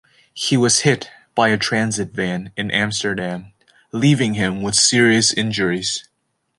He 0.33 0.57
was 0.57 0.79
hit 0.79 1.11
by 1.35 1.49
a 1.49 1.59
transit 1.59 2.09
van 2.09 2.51
in 2.57 2.71
Amsterdam 2.71 3.53
leaving 3.91 4.33
him 4.33 4.63
with 4.63 4.73
serious 4.73 5.31
injuries. 5.31 6.09